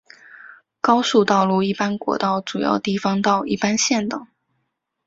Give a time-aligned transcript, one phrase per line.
[0.81, 4.29] 高速道路一般国道主要地方道一般县道